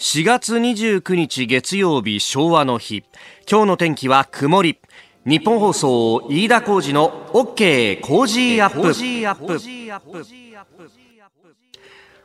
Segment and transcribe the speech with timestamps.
[0.00, 3.02] 4月29日月曜日昭和の日。
[3.50, 4.78] 今日の天気は曇り。
[5.26, 8.00] ニッポン放送飯田浩司の OK!
[8.00, 8.94] Cozy up!。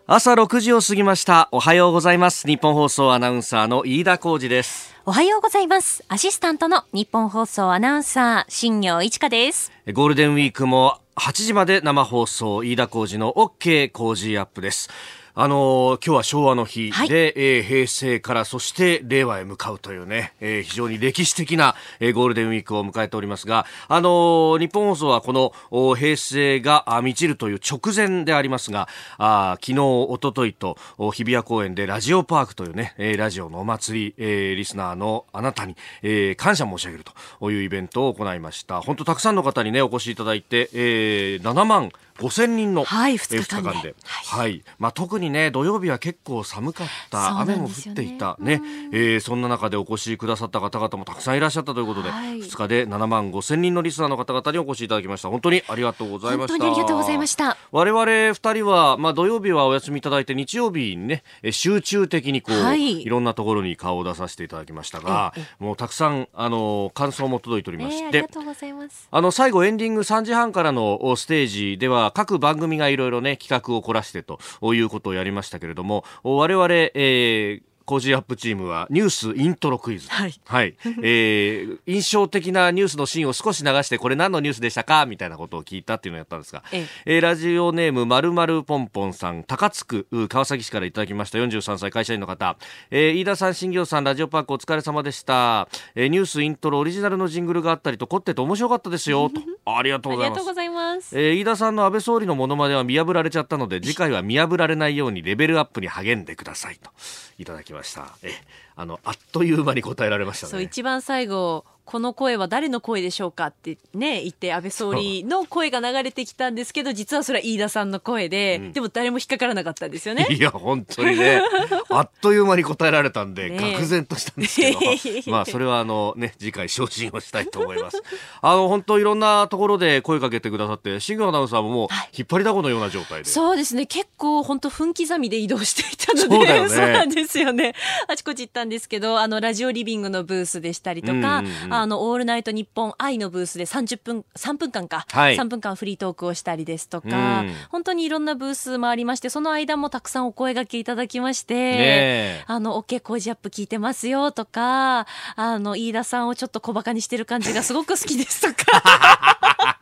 [0.05, 1.49] 朝6時を過ぎました。
[1.51, 2.45] おはようございます。
[2.45, 4.93] ニッポン放送アナウンサーの飯田浩司です。
[5.07, 6.05] おはようございます。
[6.09, 9.71] アシスタントのニッポン放送アナウンサー新行市佳です。
[9.93, 14.89] ゴールデンウィークも8時まで生放送飯田浩二の OK コージーアップです
[15.35, 30.77] あのー、今日は昭和の日で、はい、えー、平成からそして令和へ向かうというね、えー、非常に歴史的な、えー、ゴールデンウィークを迎えておりますが、あのー、日本放送はこの平成が満ちるという直前でありますが、あ昨日、おとといと
[31.11, 37.03] 日比谷公園でラジオパークというね、えー、ラジオのお祭り、えー、リスナーのあなたに、えー、感謝申し上げる
[37.39, 38.81] というイベントを行いました。
[38.81, 43.95] 本当たくさんの方にね、お越しいただいて、えー、7万5000人の、はい、2日間で。
[44.03, 55.29] はい、はい、まあ、特にね、土曜日は結構寒かった、雨も降っていた、ね、えー、そんな中でお越しくださった方々もたくさんいらっしゃったということで、はい、2日で7万5000人のリスナーの方々にお越しいただきました。
[55.29, 56.53] 本当にありがとうございました。
[56.53, 57.57] 本当にありがとうございました。
[57.71, 69.07] 我々2人は、まあ、土曜日はお休みいただいて、日曜日にね、集中的にこう、はい、いろんなところに顔を出させていただきましたが、もうたくさん、あの、感想も届いておりまして、えー、ありがとうございます。
[69.09, 74.39] あの、最後エンディング3時半からのステージでは、各番組ががいろいろね、企画を凝らしてと
[74.73, 78.35] いうことをやりましたけれども、我々、えー、 Cozy up!
[78.35, 80.09] チームはニュースイントロクイズ。
[80.09, 80.33] はい。
[80.45, 80.75] はい。
[81.01, 92.57] えー、 印象的なニュースのシーンを少し流して、これ何のニュースでしたかみたいなことを聞いたっていうのをやったんですが、ええー、ラジオネームまるまるぽんぽんさん、高津区、川崎市からいただきました43歳会社員の方、
[92.91, 95.67] えー、飯田さん、新行さん、ラジオパークお疲れ様でした。
[95.95, 99.41] えー、ニュースイントロオリジナルのジングルがあったりと凝ってて面白かったですよ、 と。
[99.65, 100.39] ありがとうございます。
[100.39, 101.19] ありがとうございます。
[101.19, 106.89] えー、飯田さんの安倍総理のモノマネは見破られちゃったので、次回は見破られないようにレベルアップに励んでくださいと。
[107.37, 108.15] いただききました。
[108.21, 108.31] え
[108.75, 110.51] あのあっという間に答えられましたね。
[110.51, 120.27] そう一番最後この声は誰の声でしょうかってね言って安倍総理の声が流れてきたんですけど実はそれは飯田さんの声で、うん、でも誰も引っかからなかったんですよね。
[120.29, 121.41] いや本当にね
[121.89, 124.79] あっという間に答えられたんで、ね、愕然としたんですけど。
[125.31, 128.01] まあそれはあのね次回昇進をしたいと思います。
[128.41, 133.85] あの本当いろんなところで声かけてくださって新庄アナウンサーももう引っ張りだこのような状態で、はい、そうですね。
[133.85, 137.73] 結構本当分刻みで移動していたのでそう,、ね、なんですよね。
[138.07, 159.32] あちこち行ったんですけどあのラジオリビングのブースでしたりとか、うんうんうん、あのオールナイト日本愛のブースで30分、3分間か、はい、3分間フリートークをしたりですとか、うん、本当にいろんなブースもありまして、その間もたくさんお声がけいただきまして、ね、あの、OK 工事アップ聞いてますよとか、あの、飯田さんをちょっと小馬鹿にしてる感じがすごく好きですとか。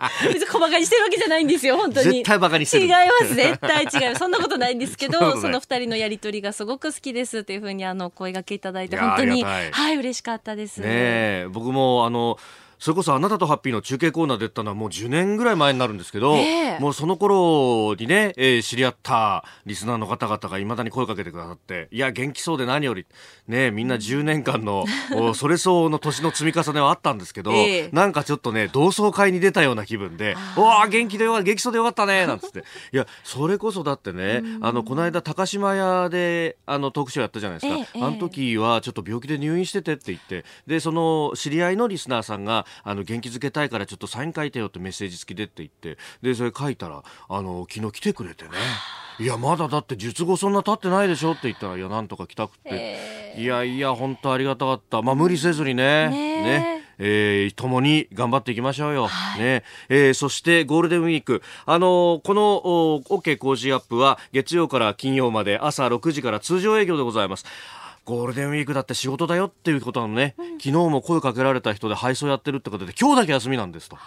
[0.34, 2.06] 別に小馬鹿にしてるわけじゃないんですよ、本当に。
[2.17, 2.85] 絶対馬鹿にしてる。
[2.85, 4.19] 違います、絶対違います。
[4.19, 10.81] そんなことないんですけど、 その二人のやりとりがすごく好きですっていうふうに、あの、声がけいただいて、本当に、はい、嬉しかったです。
[10.81, 12.38] ね僕も、あの、
[12.81, 23.06] それこそあなたとハッピーの中継コーナーでったのはもう10年ぐらい前になるんですけど、えー、もうその頃にね、えー、知り合ったリスナーの方々がいまだに声かけてくださって、いや、元気そうで何より、
[23.47, 24.86] ね、みんな10年間の、
[25.36, 32.64] それ相応の年の積み重ねはあったんですけど、えー、なんかちょっとね、同窓会に出たような気分で、おわ元気でよ元気そうでよかったね、なんつって。
[32.94, 38.08] いや、それこそだってね、あの、この間高島屋で、あの、トークショーやったじゃないですか。
[38.08, 48.52] あの時はちょっと病気で入院しててって言って、で、その知り合いのリスナーさんが、あの元気づけたいからちょっとサイン書いてよってメッセージ付きでって言ってでそれ書いたらあの昨日来てくれてね
[49.20, 59.08] いやまだだって術後そんな経ってないでしょって言ったらいやなんとか来たくて、えー、いやいや本当ありがたかったまあ無理せずにねねねえー、共に頑張っていきましょうよ。
[59.08, 59.64] はい、ね。
[59.90, 61.42] えー、そしてゴールデンウィーク。
[61.66, 62.62] あのー、この
[63.09, 67.46] OK 工事アップは月曜から金曜まで朝6時から通常営業でございます。
[68.06, 73.97] ゴールデンウィークだって仕事だよっていうことなのね、うん、昨日も声かけられた人で配送やってるってことで今日だけ休みなんですと。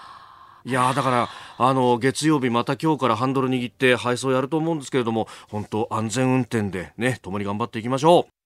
[0.66, 1.28] いやだから
[1.59, 8.44] あの月曜日また今日からハンドル握って配送やると思うんですけれども本当安全運転でね共に頑張っていきましょう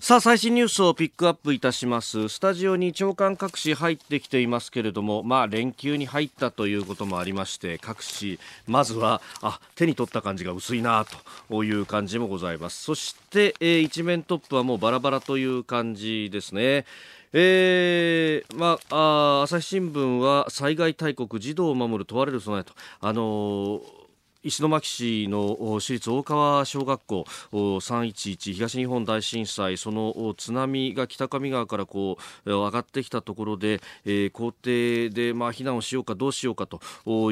[0.00, 2.28] さあ最新ニュースをピックアップいたします。
[2.28, 11.04] スタジオに長官各紙入ってきていますけれどもまあ連休に入ったということもありまして各紙まずはあ手に取った感じが薄いな
[11.50, 12.80] という感じもございます。
[12.80, 16.86] そして、えー、一面トップはもうバラバラという感じですね。
[17.32, 22.72] えー、まああ朝日新聞は災害大国児童を守る問われる備えと。
[23.00, 23.97] あのー
[24.44, 36.80] 石巻市の市立大川小学校311東日本大震災その津波が北上川からこう上がってきたところで、えー、校庭でまあ避難をしようかどうしようかと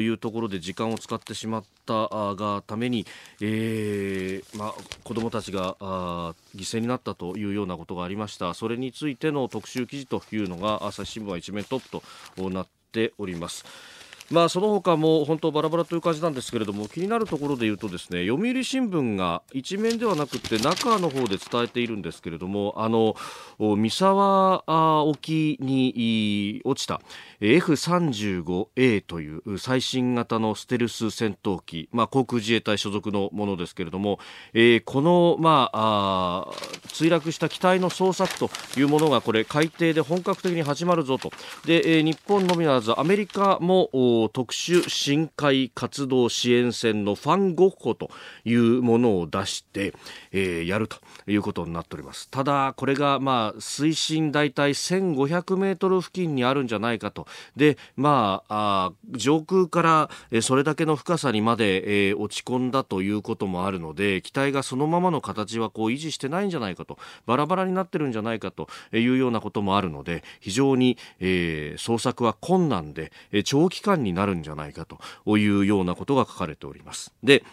[0.01, 3.05] いうところで時間を使ってしまったがために、
[3.41, 4.73] えー、まあ、
[5.05, 12.03] 子どもたちが犠牲になったというようなことがありましたそれについての特集記事というのが朝日新聞は一面トップ
[12.35, 13.96] となっております。
[14.29, 23.15] まあ、その他も本当バラバラという感じなんですけれども気になるところで言うとですね読売新聞が一面ではなくて中の方で伝えているんですけれどもあの
[23.57, 26.99] 三沢沖に落ちた
[27.39, 34.19] F35A という最新型のステルス戦闘機、まあ、航空自衛隊所属のものですけれども、
[34.53, 36.53] えー、この、まあ、あ
[36.87, 41.31] 墜落した機体の捜索というものがこれ海底で本格的に始まるぞと。
[41.65, 43.89] で、えー、日本のみならずアメリカも
[44.29, 48.09] 特殊深海活動支援船のファンゴッホと
[48.43, 49.93] いうものを出して、
[50.31, 50.97] えー、やると
[51.27, 52.29] いうことになっております。
[52.29, 57.27] ただこれが、まあ、水深大体1500メートル付近にあるんじゃないかと。
[57.55, 66.97] で、まあ、あ上空からそれだけの深さにまで、えー、落ち込んだということもあるので機体がそのままの形はこう維持してないんじゃないかと。
[67.25, 73.11] バラバラになってるんじゃないかというようなこともあるので非常に、えー、捜索は困難で
[73.43, 77.13] 長期間にになるんじゃないかというようなことが書かれております。
[77.23, 77.43] で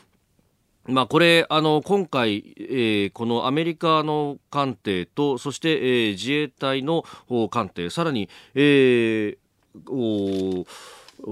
[0.86, 7.04] まあ、これ、あの、今回、えー、このアメリカの艦艇と、そして、えー、自衛隊の
[7.50, 10.66] 艦艇、さらに、えー、お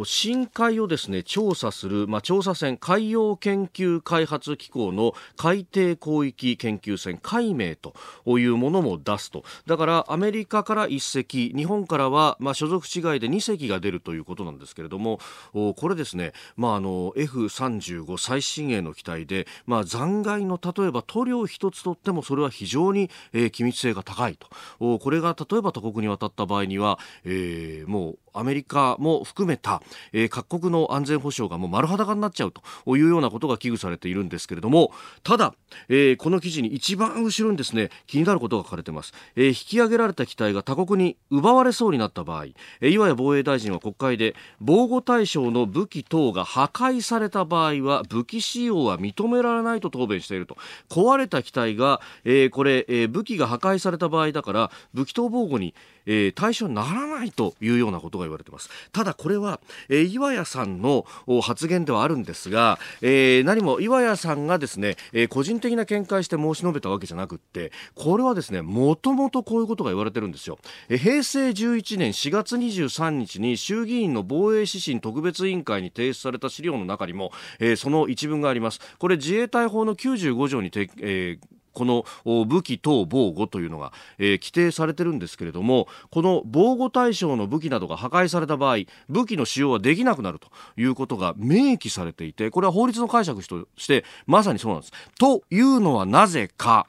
[0.05, 7.95] 深海をですね調査する、まあ、調査船海洋研究開発機構の海底広域研究船海明と
[8.39, 15.21] いうものも出すとだからアメリカから1隻日本からは、まあ、所属違いで2隻が出るということなんですけれども
[15.53, 29.82] これですね、まあ、あの F35 最新鋭の機体で、まあ、残骸の例えば塗料一つとってもそれは非常に、えー、機密性が高いとこれが例えば他国に渡った場合には、えー、もうアメリカも含めた、
[30.13, 32.63] えー、各国の安全保障がもう丸裸になっちゃうと
[32.97, 34.93] いうようなことが危惧されているんですけれども
[35.23, 35.55] ただ、
[35.89, 42.47] えー、この記事に一番後ろにですね気になることが書かれています、えー、引き上げられた機体が他国に奪われそうになった場合、
[42.81, 50.57] えー、岩谷防衛大臣は国会で防護対象の武器等が破壊された場合は武器使用は認められないと答弁していると。
[50.89, 55.75] 壊れた機体が、えー、これ、えー、武器が破壊された場合だから武器等防護に
[56.07, 58.71] えー、対象にならないというようなことが言われています。
[58.93, 61.05] ただこれは、え、岩谷さんの
[61.43, 78.81] 発言ではあるんですが、え、何も岩谷さんがですね、え、個人的な見解して申し述べたわけじゃなくってこれはですねもともとこういうことが言われてるんですよ、え、平成11年4月23日に衆議院の防衛指針特別委員会に提出された資料の中にも、え、その一文があります。
[78.99, 82.05] これ自衛隊法の95条にて、えーこの
[82.45, 88.79] 武器等防護というのが、えー、規定されてるんですけれどもこの防護対象の武器などが破壊された場合
[89.09, 94.93] 武器の使用はできなくなるということが明記されていてこれは法律の解釈としてまさにそうなんです。
[95.19, 96.87] というのはなぜか。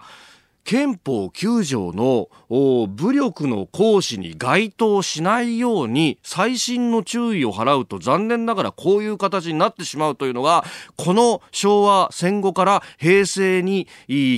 [0.63, 2.30] 憲法9条の
[2.88, 10.63] 武力の行使に該当しないように細心の注意を払うと残念ながらこういう形になってしまうというのが
[10.95, 13.88] この昭和戦後から平成に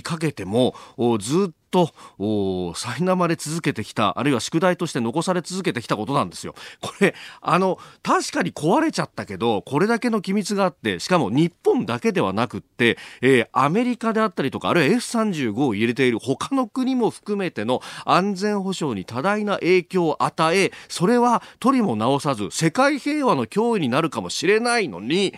[0.03, 0.75] かけても
[1.19, 6.55] ずっとと苛まれ続けてきたあるいは宿題として残され続けてきたことなんですよ。
[6.79, 25.33] これあの確かに壊れちゃったけどこれだけの機密があってしかも日本だけではなくって、えー、アメリカであったりとかあるいは F35 を入れている他の国も含めての安全保障に多大な影響を与えそれは取りも直さず世界平和の脅威になるかもしれないのに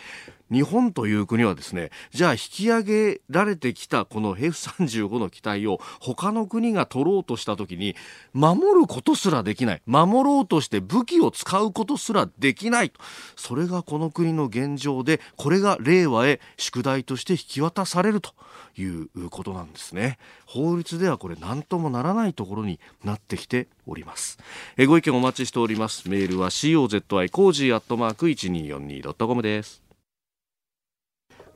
[0.51, 7.95] 日本という国はですねじゃあ引き上げられてきたこの F35 の機体を他の国が取ろうとした時に
[8.33, 9.81] 守ることすらできない。
[9.85, 12.91] 守ろうとして武器を使うことすらできない
[13.35, 18.33] それがこの国の現状でこれが令和へ宿題として引き渡されると
[18.77, 20.17] いうことなんですね。
[20.45, 24.37] 法律ではこれ何ともならないところになってきております。
[24.77, 26.09] えご意見お待ちしております。
[26.09, 29.87] メールは COZY コージーアットマーク 1242.com です。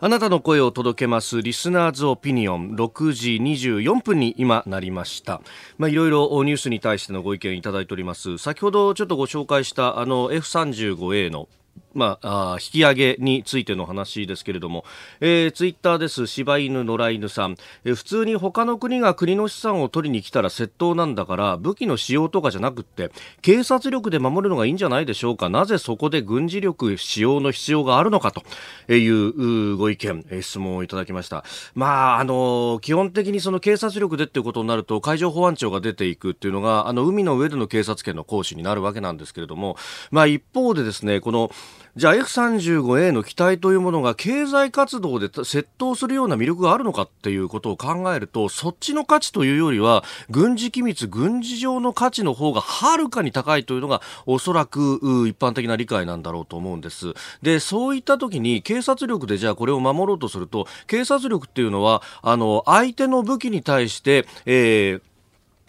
[0.03, 5.41] あなたの声を届けますリスナーズオピニオン6時24分に今なりました。
[5.77, 8.39] まあいろいろニュースに対してのご意見いただいております。
[8.39, 11.47] 先ほどちょっとご紹介したあの F35A の
[11.93, 14.85] まあ、あ引き上げについての話ですけれども、
[15.19, 25.49] えー、ツイッターです、柴犬野良犬さん、えー、普通に他の国が国の資産を取りに来たら窃盗なんだから、武器の使用とかじゃなくって、警察力で守るのがいいんじゃないでしょうか。
[25.49, 31.43] なぜそこで軍事力使用の必要があるのかというご意見、えー、質問をいただきました。
[31.75, 39.77] まあ、あの基本的にその警察力でっていうことになると、海上保安庁が出ていくっていうのが、あの、海の上での警察権の行使になるわけなんですけれども、
[40.09, 41.51] まあ一方でですね、この、
[41.97, 57.13] じゃあ F35A の機体というものが経済活動で窃盗するような魅力があるのかっていうことを考えると、そっちの価値というよりは、軍事機密、軍事上の価値の方がはるかに高いというのが、おそらく一般的な理解なんだろうと思うんです。
[57.41, 65.01] で、そういった時に警察力でじゃあこれを守ろうとすると、警察力っていうのは、あの、相手の武器に対して、えー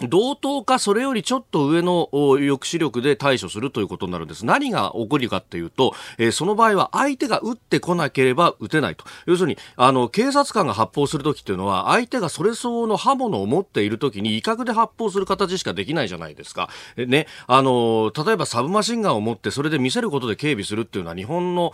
[0.09, 4.45] 同等かそれよりちょっと上の抑止力で対処するということになるんです。
[4.45, 9.05] 何が起こるかっていうと、えー、その場合は相手が撃ってこなければ撃てないと。
[9.27, 16.69] 要するに、あの、警察官が発砲するときっていうのは、相手がそれ相応の刃物を持っているときに威嚇で発砲する形しかできないじゃないですか。
[16.97, 21.73] えね、あの、例えばサブマシンガンを持ってそれで見せることで警備するっていうのは日本の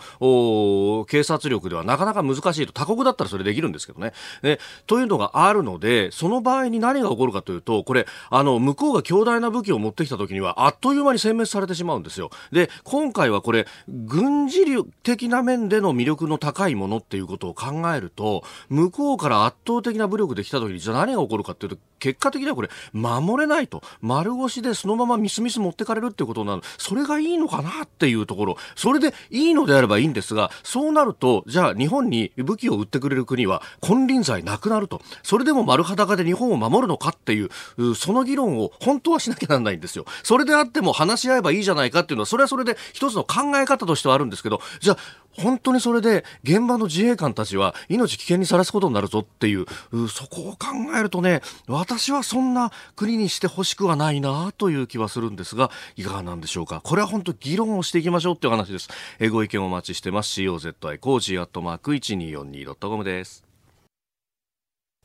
[1.07, 2.73] 警察力ではなかなか難しいと。
[2.73, 4.13] 他国だったらそれできるんですけどね。
[4.43, 12.29] ねというのがあるので、その場合に何が起こるかというと、これ、あの、向こうが強大な武器を持ってきた時には、あっという間に殲滅されてしまうんですよ。
[12.51, 23.81] で、今回はこれ、軍事力的な面での魅力の高いものっていうことを考えると、向こうから圧倒的な武力で来た時に、じゃあ何が起こるかっていうと、結果的にはこれ、守れないと。
[24.01, 26.61] 丸腰でそのままミスミス持ってかれるっていうことになる。
[26.77, 28.57] それがいいのかなっていうところ。
[28.75, 35.01] それでいいのであればいいんですが、そうなると、じゃあ日本に武器を売ってくれる国は金輪際なくなると。
[35.23, 40.05] それでも丸裸で日本を守るのかっていう、その議論を本当はしなきゃならないんですよ。
[40.23, 44.97] それであっても話し合えばいいじゃないかっていうのは、それはそれで一つの考え方としてはあるんですけど、じゃあ、
[45.31, 49.65] 本当にそれで現場の自衛官たちは命危険にさらすことになるぞっていう、
[50.09, 56.81] そこを考えるとね、私はそんな国にしてほしくはないなという気はするんですが、いかがなんでしょうか。
[56.83, 58.89] これは本当議論をしていきましょうっていう話です。
[59.19, 60.41] えご意見お待ちしてます。
[60.41, 63.48] COZI コージーアットマーク 1242.com です。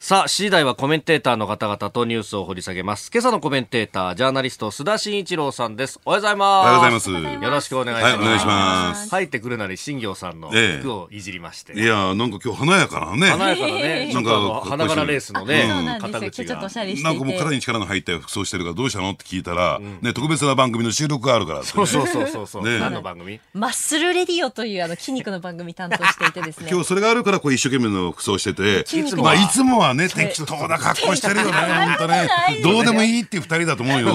[0.04, 3.10] さあ、7時台はコメンテーターの方々とニュースを掘り下げます。
[3.10, 5.98] 今朝のコメンテーター、ジャーナリスト、須田慎一郎さんです。
[6.04, 6.46] おはようございます。
[6.46, 7.10] おはようございます。
[7.42, 8.16] よろしくお願いします。
[8.18, 9.08] はい、お願いします。
[9.08, 11.72] 入ってくるなり、新行さんの服をいじりまして。
[11.74, 13.28] ええ、いやなんか今日華やかなね。
[13.28, 14.12] 華やかなね。
[14.12, 16.54] なんか、花柄レースのね、肩口が。
[17.02, 22.78] なんかもう肩に力の入った服装してるからどうしたのって聞いたら、ね、特別な番組の収録があるからそうそうそうそう。
[22.78, 23.40] 何の番組？
[23.54, 26.68] マッスルレディオというあの筋肉の番組担当していてですね。
[26.70, 28.84] 今日それがあるから、こう一生懸命の服装してて、
[29.16, 32.28] まあいつもはね、適当な格好してるよね、本当ね。
[32.62, 34.14] どうでもいいっていう二人だと思うよ、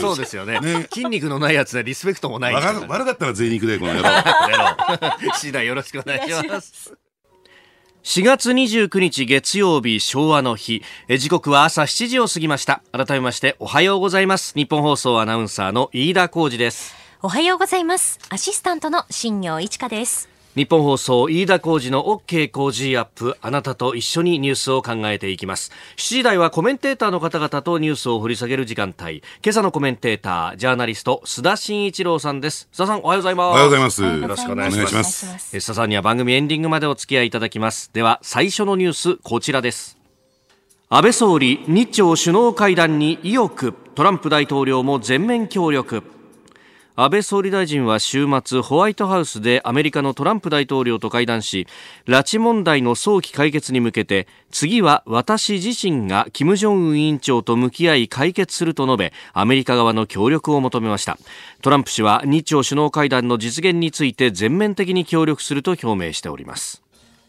[0.00, 0.58] そうですよね。
[0.92, 2.54] 筋肉のないやつでリスペクトもない。
[2.54, 4.08] 悪かったら全肉で、この野郎。
[5.38, 6.94] 次第よろしくお願いします。
[8.04, 10.82] 4月29日月曜日昭和の日。
[11.18, 12.82] 時刻は朝7時を過ぎました。
[12.90, 14.54] 改めましておはようございます。
[14.56, 16.96] 日本放送アナウンサーの飯田浩二です。
[17.22, 18.18] おはようございます。
[18.30, 23.38] アシスタントの新業一華です日本放送飯田浩二の OK 工事アップ。
[23.40, 25.72] あなたと一緒にニュースを考えていきます。
[25.96, 29.22] 7時台はコメンテーターの方々とニュースを掘り下げる時間帯。
[29.42, 32.68] 今朝のコメンテータージャーナリスト須田慎一郎さんです。
[32.70, 33.46] 須田さんおはようございます。
[33.46, 34.02] おはようございます。
[34.02, 35.56] よろしくお願いします。
[35.56, 37.90] 須田さんには番組エンディングまでお付き合いいただきます。
[37.94, 39.96] では最初のニュースこちらです。
[40.90, 43.72] 安倍総理日朝首脳会談に意欲。
[43.94, 46.02] トランプ大統領も全面協力
[46.94, 51.66] 安倍総理大臣は週末ホワイトハウスでアメリカのトランプ大統領と会談し
[52.06, 61.16] 拉致問題の早期解決に向けて次は私自身が金正恩委員長と向き合い解決すると述べアメリカ側の協力を求めました。
[61.62, 66.81] トランプ氏は日朝首脳会談の実現について全面的に協力すると表明しております。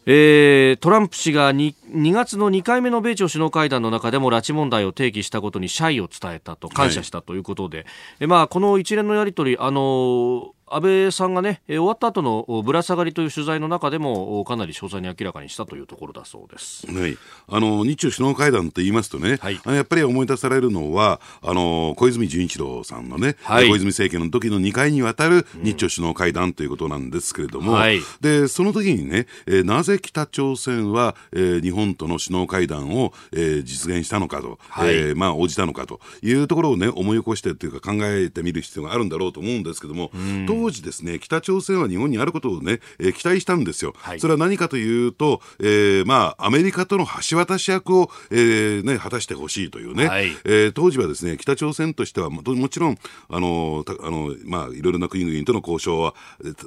[0.05, 7.87] えー、トランプ氏が 2, 2月の2回目の米朝首脳会談の中でも拉致問題を提起したことに謝意を伝えたと感謝したということで、はい、
[8.21, 16.87] えまあ、この一連のやり取り、あのー安倍さんがね、終わった後のぶら下がりという取材の中でも、かなり詳細に明らかにしたというところだそうです。
[16.87, 17.17] はい。
[17.47, 43.93] あの、日中首脳会談と言いますとね、はい、やっぱり思い出されるのは、あの、小泉純一郎さんのね、はい、小泉政権の時の2回にわたる日朝首脳会談ということなんですけれども、うんはい、で、その時にね、えー、なぜ北朝鮮は、えー、日本との首脳会談を、えー、実現したのかと、はい、えー、まあ、応じたのかというところをね、思い起こしてというか考えてみる必要があるんだろうと思うんですけども、うん当時ですね、北朝鮮は日本にあることをね、えー、期待したんですよ。
[43.97, 56.15] はい、それは何かというと、えー、まあ、アメリカとの橋渡し役を、えー、ね、果たしてほしいというね、はい、えー、当時はですね、北朝鮮としては、もちろん、あの、あの、まあ、いろいろな国々との交渉は、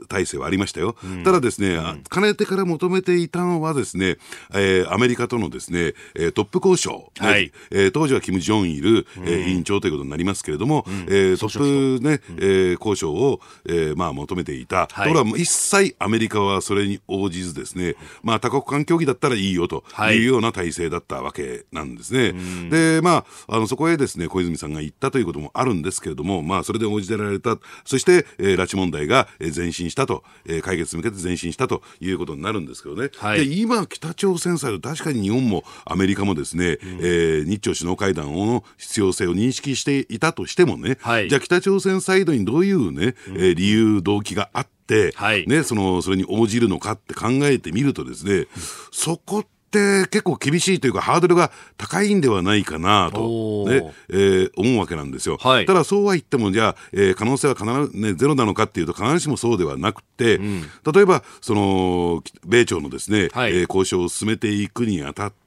[0.09, 0.95] 体制はありましたよ。
[1.03, 4.19] うん、ただですね、うん、かねてから求めていたのはですね、
[4.53, 5.95] えー、アメリカとのですね、
[6.35, 14.87] トップ交渉、はい、えー、当時はキム・ジョンイル、うん、えー、委員長ということになりますけれども、うん、えー、トップね、うん、えー、交渉を、えー、まあ求めていた。
[14.91, 20.27] はい、ところが一切アメリカはそれに応じずですね、まあ多国間協議だったらいいよとい。
[20.27, 22.33] うような体制だったわけなんですね。
[22.33, 27.59] はい、で、まあ、あの、そこへですね、小泉さんが言ったということもあるんですけれども、まあ、それで応じてられた。
[27.85, 33.11] そして、えー、拉致問題が前進したと、えー、解決に向けて前進したということになるんですけどね。
[33.17, 48.47] はい、で今、北朝鮮サイド、確かに日本もアメリカもですね、うん、えー、日朝首脳会談の必要性を認識していたとしてもね、はい、じゃあ北朝鮮サイドにどういうね、うん、えー、理由、動機があって、はい、ね、その、それに応じるのかって考えてみるとですね、うん、
[48.93, 55.37] そこって結構厳しいというか、ハードルが高いんではないかなと、ねえー、思うわけなんですよ。
[55.39, 65.46] はい、ただ、そうは言っても、じゃあ、えー、可能性は必ず、ね、ゼロなのかっていうと、必ずしもそうではなくて、うん、例えば、その、米朝のですね、はい、えー、交渉を進めていくにあたって、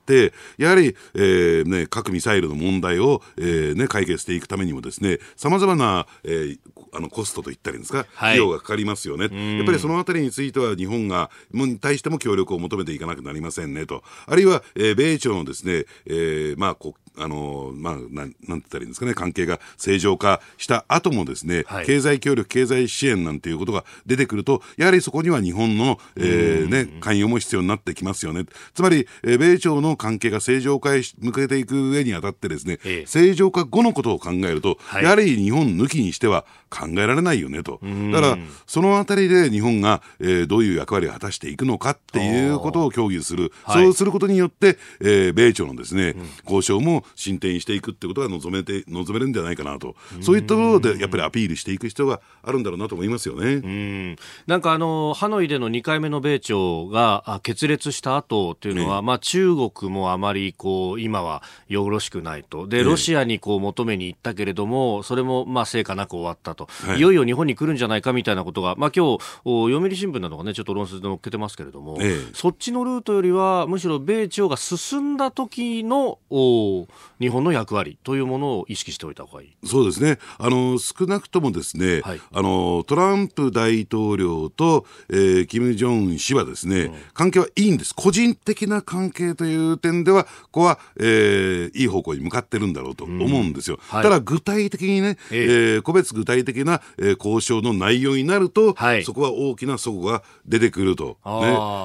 [0.57, 6.59] やはり、えーね、核ミサイルの問題を、えーね、解決していくためにもですね、さまざまな、えー、
[6.93, 9.23] あのコストといったりですか、費用がかかりますよね。
[9.57, 14.03] やっぱりそのあたりについては日本が、に対しても協力を求めていかなくなりませんねと。
[14.25, 28.45] あるいは、えー、米朝のですね、えー、まあ、こあのまあ、なん、なんて言ったらいいんですかね、関係が正常化した後もですね、はい、経済協力、経済支援なんていうことが出てくると、やはりそこには日本の、えー、ね、関与も必要になってきますよね。
[28.73, 37.79] つまり、えー、米朝の関係が正常化へ向けていく上にあたってですね、ええ、正常化後のことを考えると、はい、やはり日本抜きにしては考えられないよねと。
[38.11, 43.51] だから、そのあたりで日本が、えー、どういう役割を果たしていくのかっていうことを協議する。
[43.67, 49.95] そうすることによって、えー、米朝のですね、うん、交渉も進展していくってことが望めて、望めるんじゃないかなと。
[50.21, 53.53] そういったところでやっぱりアピールしていく必要があるんだろうなと思いますよね。
[53.55, 54.15] うん
[54.47, 62.67] なんかあの、ハノイでの2回目の米朝が決裂した後というのは、ね、まあ中国もあまりこう、今はよろしくないと。
[62.67, 66.67] で、ロシアにこう求めに行ったけれども、それもまあ成果なく終わったと。
[66.85, 76.87] はい、いよいよ日本に来るんじゃないかみたいなことが、まあ今日、読売新聞などがね、ちょっと論説で載っけてますけれども、ええ、そっちのルートよりは、むしろ米朝が進んだ時のお
[77.19, 80.17] 日本の役割というものを意識しておいた方がいいそうですね。
[80.37, 87.93] あの、少なくともですね、はい、あの、トランプ大統領と、えー、キム・ジョン氏はですね、うん、関係はいいんです。
[87.93, 93.77] 個人的な関係という点では、ここは、えー、いい方向に向かってるんだろうと思うんですよ。
[93.77, 101.17] うんはい、ただ、具体的にね、えー、えー、個別具体的な、えー、交渉の内容になると、はい、そこは大きな齟齬が出てくると、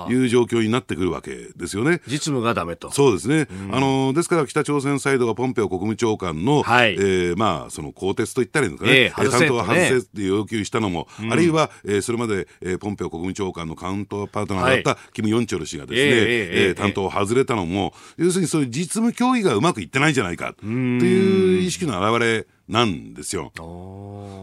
[0.08, 2.00] ね、いう状況になってくるわけですよね。
[2.06, 2.90] 実務がダメと。
[2.90, 3.48] そうですね。
[3.68, 23.52] うん、あの、ですから北朝鮮サイドがポンペオ国務長官の、はい、えー、まあ、その更迭と言ったらいいのかね、えー、担当は外せって要求したのも、うん、あるいは、えー、それまで、えー、ポンペオ国務長官のカウントパートナーだった、はい、キム・ヨンチョル氏がですね、えー、えー、担当を外れたのも、要するにそういう実務協議がうまくいってないんじゃないかという意識の表れなんですよ。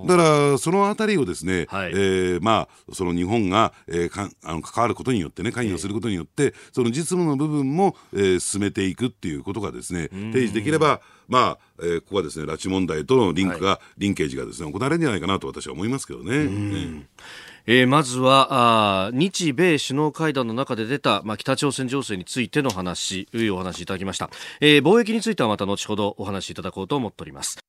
[0.05, 16.45] だからそのあたりをですね、はい、えー、まあその日本が、えー、かあの関わることによってね関与することによって、えー、その実務の部分も、えー、進めていくっていうことがですね提示できればまあ、えー、ここはですね拉致問題とのリンクが、はい、リンケージがですね行われるんじゃないかなと私は思いますけどね。
[16.45, 17.07] ね
[17.67, 24.29] えー、まずはあ日米首脳会談の中で出た、まあ、北朝鮮情勢についての話お話いただきました、
[24.59, 27.59] えー、貿易についてはまた後ほどお話しいただこうと思っております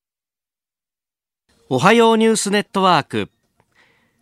[1.75, 3.31] おはようニュースネットワーク。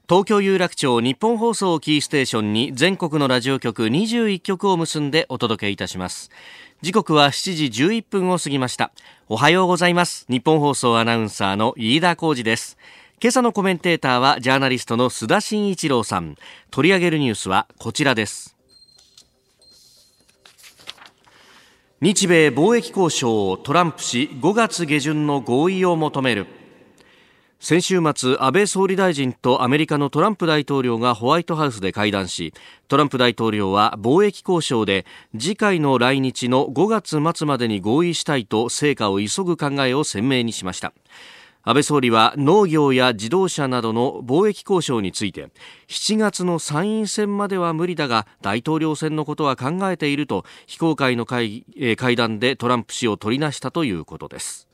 [0.08, 6.30] 東京有楽町日本放送キーステーションに全国のラジオ局21局を結んでお届けいたします。
[6.80, 8.92] 時刻は7時11分を過ぎました。
[9.28, 10.26] おはようございます。
[10.28, 12.78] 日本放送アナウンサーの飯田浩二です。
[13.20, 16.36] 今朝のコメンテーターはジャーナリストの須田慎一郎さん。
[16.70, 18.56] 取り上げるニュースはこちらです。
[22.00, 26.59] 日米貿易交渉トランプ氏5月下旬の合意を求める。
[27.62, 32.54] 先週末安倍総理大臣とアメリカのトランプ大統領がホワイトハウスで会談し
[32.88, 35.04] トランプ大統領は貿易交渉で
[35.38, 40.94] 次回の来日の5月末までに合意したいと成果を急ぐ考えを鮮明にしました。
[41.62, 45.50] 安倍総理は農業や自動車などの貿易交渉について
[45.88, 51.66] 7月の参院選までは無理だが大統領選のことは考えていると非公開の会
[51.98, 54.69] 会談でトランプ氏を取りなしたということです。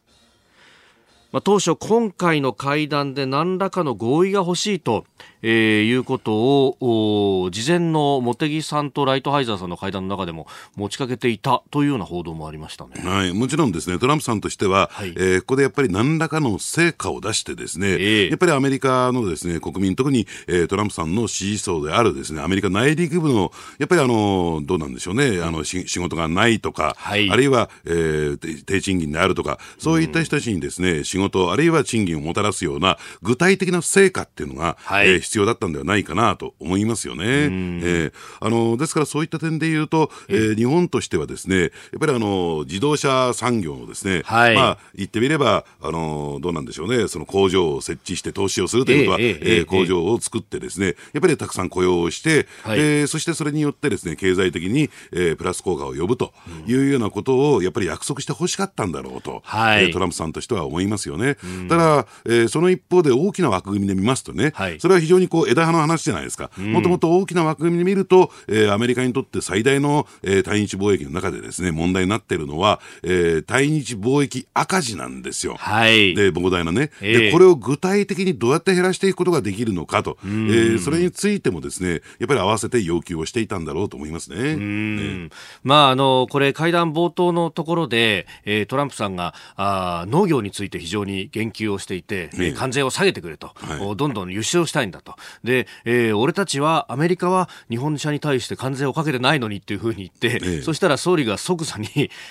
[1.33, 5.05] まあ、当初、今回の会談で何らかの合意が欲しいと、
[5.43, 13.99] えー、いうことを事前の茂木さんとライトハイザーさんの会談の中でも持ちかけていたというような報道もありましたね、はい、もちろんですね。
[13.99, 37.25] トランプさんとしては、はい、えー、ここでやっぱり何らかの成果を出してですね、えー、やっぱりアメリカのですね国民特に、えー、トランプさんの支持層であるですねアメリカ内陸部のやっぱりあのどうなんでしょうねあの仕事がないとか、はい、あるいは、えー、低賃金であるとかそういった人たちにですね、うん、仕事あるいは賃金をもたらすような具体的な成果っていうのが、はい、えー、必要だったんではないかなと思いますよね。
[37.27, 56.33] えー、あのですからそういった点で言うと、えー、日本としてはですねやっぱりあの自動車産業のですね、はい、まあ言ってみればあのどうなんでしょうねその工場を設置して投資をするということは、えー、えー、工場を作ってですねやっぱりたくさん雇用をして、はい、えー、そしてそれによってですね経済的に、えー、プラス効果を呼ぶと
[56.67, 61.37] いうようなことをやっぱり約束してほしかったんだろうと、はい、えー、トランプさんとしては思いますよね。
[61.69, 66.51] ただ、えー、その一方で大きな枠組みで見ますとね、はい、それは非常にこう枝葉の話じゃないですか。
[66.59, 75.57] もともと大きな枠組みで見ると、えー、アメリカにとって最大の、えー、対日貿易の中でですね、問題になっているのは、えー、対日貿易赤字なんですよ。
[75.59, 76.15] はい。
[76.15, 84.53] で、膨大なね、えー、で、これを具体的にどうやって減らしていくことができるのかと、えー、それについてもですね、やっぱり合わせて要求をしていたんだろうと思いますね。
[84.53, 85.31] うん、
[85.63, 95.17] まあ、あの、これ会談冒頭のところで、えー、トランプさんがあ農業について非常に言及をしていて、えー、関税を下げてくれと、はい、どんどん輸出をしたいんだと。
[95.45, 101.89] で、えー、俺たちはアメリカは日本車に対して関税をかけてないのにっていうふうに言って、ええ、そしたら総理が即座に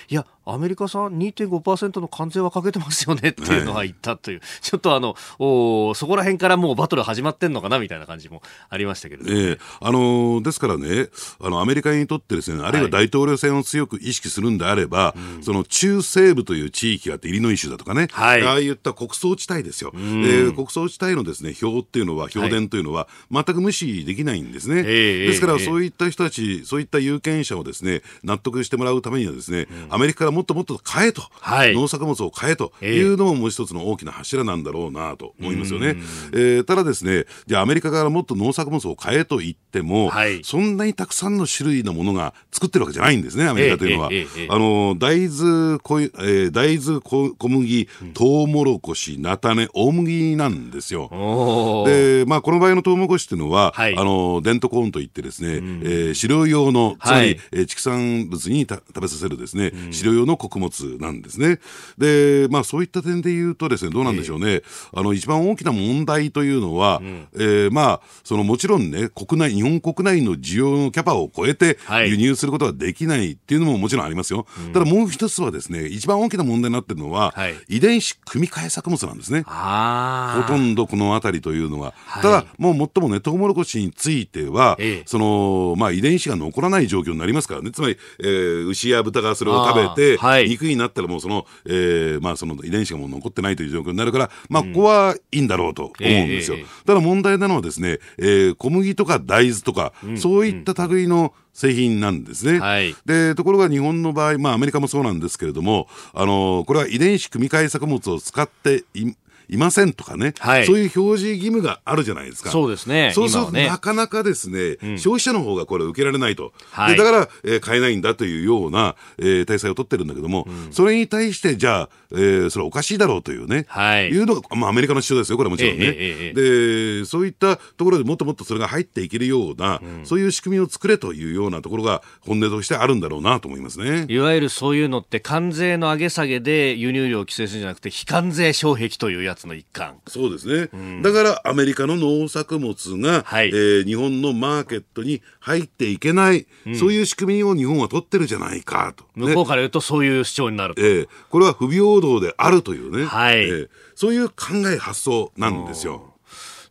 [0.08, 9.34] いやアメリカさん2.5%の関税はかけてますよねっていうのは言ったという、はい、ちょっとあのおそこら辺からもうバトル始まってんのかなみたいな感じもありましたけど、ね、え。
[9.54, 11.08] ー、あのー、ですからね
[11.40, 32.72] あのアメリカにとってですねあるいは大統領選を強く意識するんであれば、はい、その中西部という地域があってイリノイ州だとかね、はい、ああいった国葬地帯ですよ、えー、国葬地帯のですね票っていうのは票田というのは全く無視できないんですね、ですからそういった人たちそういった有権者をですね納得してもらうためにはですね、うん、アメリカからもっともっと変えと、はい、農作物を買えと。
[32.82, 35.96] いうのももう一つの大きな柱なんだろうなと思いますよね。
[36.32, 44.10] えー、ただですね、じゃあアメリカからもっと農作物を買えと言っても、はい、そんなにたくさんの種類のものが作ってるわけじゃないんですね、アメリカというのは。
[44.48, 51.84] あの大豆こ、えー、大豆小麦、トウモロコシ、菜種、大麦なんですよ。
[51.86, 61.60] で、まあ、この場合のトウモロコシっていうのは、はい、あのデントコーンといってですね、うん、えー、飼料用の、つまり、はい、えー、畜産物に食べさせるですね、うん、飼料用の穀物なんですね。
[61.98, 64.46] で、まあそういった点で言うとですね、どうなんでしょうね。
[64.46, 64.62] えー、
[64.92, 74.46] あの、一番大きな問題というのは、うん、えー、まあ、そのもちろんね、国内、日本国内の需要のキャパを超えて輸入することができないっていうのももちろんありますよ。
[74.72, 79.42] ただもう一つはですね、一番大きな問題になってるのは、はい、遺伝子組み換え作物なんですね。
[79.42, 81.94] ほとんどこの辺りというのは。
[82.06, 87.70] はい、ただ、もう最もね、トウモロコシについては、ええ、その、まあ遺伝子が残らない状況になりますからね。
[87.70, 96.56] つまり、えー、牛や豚がそれを食べて、はい、肉になったらもうその、えー、まあその遺伝子がもう残ってないという状況になるから、まあここはいいんだろうと思うんですよ。
[96.56, 102.60] うんえー、ただ問題なのはですね、えー、小麦とか大豆とか、うん、そういった類の製品なんですね。
[102.60, 109.12] はい、で、ところが日本の場合、まあアメリカもそうなんですけれども、あのこれは遺伝子組み換え作物を使ってい
[109.48, 112.50] いませんとかね、はい、そういう表示義務があるじゃないですか。
[112.50, 113.12] そうですね。
[113.14, 116.52] そうすると、ね、なかなかですね、うん、消費者の方がこれ受けられないと。
[116.70, 125.94] はい、だから、えー、買えないんだというような、えー、体制を取ってるんだけども、うん、それに対して、じゃあ、えー、それおかしいだろうというね、はい、いうのが、まあ、アメリカの主張ですよ、これはもちろんね。
[125.96, 134.06] えー、で、そういったところでもっともっとそれが入っていけるような、うん、そういう仕組みを作れというようなところが本音としてあるんだろうなと思いますね。
[134.08, 140.00] いわゆるそういうのって、関税の上げ下げで輸入量を規制するんじゃなくて、非関税障壁というやつの一環。
[140.06, 153.44] そうですね、うん、だからアメリカの農作物が、はい、えー、日本のマーケットに入っていけない、うん、そういう仕組みを日本は取ってるじゃないかと、ね、向こうから言うとそういう主張になるえー、これは不平等であるというね、はい。
[153.44, 154.34] えー、そういう考
[154.72, 156.15] え発想なんですよ。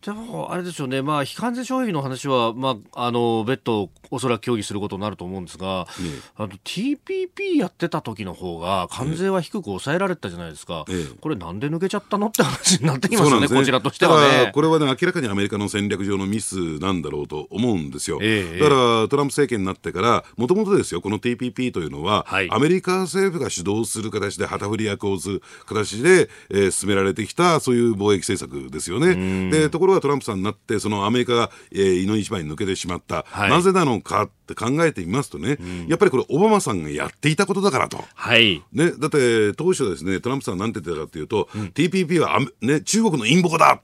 [0.05, 13.55] でも、あれですよね、まあ、非関税消費の話は、まあ、あの別途、おそらく協議することになると思うんですが、ええ、あの TPP やってた時の方が、関税は低く抑えられたじゃないですか、ええ、これ、なんで抜けちゃったのって話になってきますよね、ね。
[13.55, 14.51] こちらとしてはね。
[14.53, 18.19] これはね、明らかにアメリカの戦略上のミスなんだろうと思うんですよ。
[18.21, 29.49] え、だから、トランプ政権になってから、もともとですよ、この TPP というのは、はい、アメリカ政府が主導する形で、旗振り役をする形で、えー、進められてきた、そういう貿易政策ですよね。
[29.49, 38.03] でところがトランプさんになって、そのアメリカが、えー、井の一番に抜けてしまった、はい、なぜなのかって考えてみますとね、うん、やっぱりこれ、オバマさんがやっていたことだからと。
[38.13, 38.63] はい。
[38.73, 43.81] ね、だって、当初ですね、トランプさんなんて言ってたかというと、うん、TPP はね、中国の陰謀だ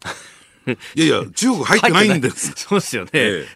[0.95, 2.53] いやいや、中国入ってないんです。
[2.55, 3.47] そうですよね、え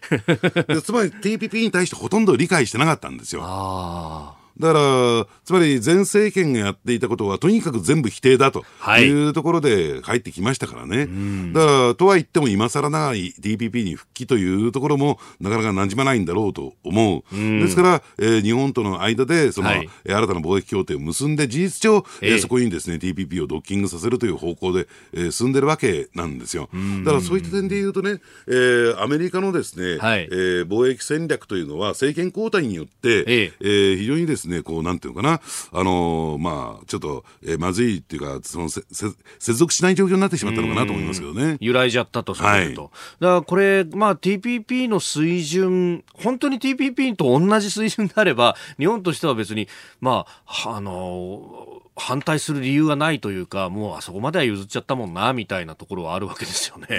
[0.68, 3.42] え、つまり TPP に対してほとんど理解してなかったんですよ。
[3.44, 4.45] ああ。
[4.58, 8.64] だから、つまり前政権がやっていたことは、とにかく全部否定だと
[8.98, 9.28] い。
[9.28, 10.98] うところで入ってきましたからね。
[10.98, 17.36] はい、だから、とは言っても、今更長い DPP に復帰というところも、なかなかなじまないんだろうと思う。
[17.36, 26.68] うですから、えー、日本との間で、その、はい、新たな貿易協定を結んで、事実上、えー、そこにですね、TPP をドッキングさせるという方向で、えー、進んでるわけなんですよ。
[27.04, 35.40] だから、そういった点で言うとね、えー、アメリカのですね、はい、えー、貿易戦略というのは、政権交代によって、えー、えー、非常にですね、こう、なんていうのかな、
[35.72, 39.06] あのー、まあ、ちょっと、えー、まずいっていうか、そのせせ、
[39.38, 41.56] 接続しない状況になってしまったのかなと思いますけどね。
[41.60, 42.82] 揺らいじゃったと、そういうと。
[42.82, 49.68] はい、だからこれ、まあ、TPP の水準、本当に TPP と同じ水準であれば、日本としては別に、
[50.00, 56.86] まあ、あのー反対する理由がないというか、もうあそこまでは譲っちゃったもんな、みたいなところはあるわけですよね。
[56.90, 56.94] え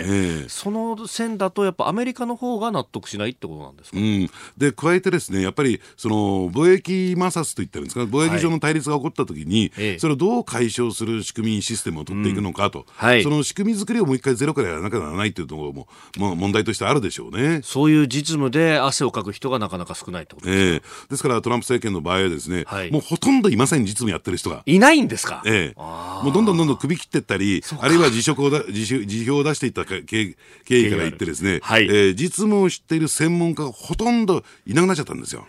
[0.46, 12.86] ー、その線だと、やっぱアメリカの方が納得しないってことなんですか、うん、で、加えてですね、やっぱり、その、貿易摩擦といったんですか、貿易上の対立が起こったときに、はい、それをどう解消する仕組み、システムを取っていくのかと、うん。
[12.96, 17.62] はい、その仕組み作りをもう一回ゼロからやらなきゃならないというところも、まあ、問題としてあるでしょうね。
[17.64, 24.64] そういう実務で汗をかく人がなかなか少ないってことですか、えー、ですから、トランプ政権の場合はですね、はい、もうほとんどいません、実務やってる人が。
[24.66, 25.44] いないんですか？
[25.46, 25.80] ええ
[26.24, 30.34] もうどんどんどんどん首切っていったり、あるいは辞職をだ辞辞表を出していった経緯
[30.90, 35.46] から言ってですね、はい、えー、実務を知っている専門家がほとんどいなくなっちゃったんですよ。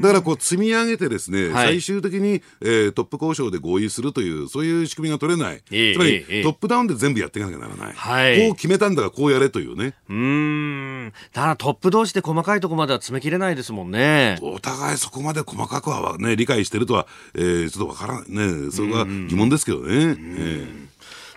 [0.00, 5.62] だからこう積み上げてですね、はい、最終的に、えー、トップ交渉で合意するという、そういう仕組みが取れない。
[5.70, 7.94] えー、つまり、えー、トップダウンで全部やっていかなきゃならない。
[7.94, 9.94] はい、こう決めたんだからこうやれというね。
[10.08, 11.12] うん。
[11.32, 14.38] ただトップ同士で細かいところまでは詰め切れないですもんね。
[14.40, 18.70] お互いそこまで細かくはね、理解してるとは、えー、ちょっとわからないね。
[18.70, 20.16] それが疑問ですけどね。
[20.38, 20.86] え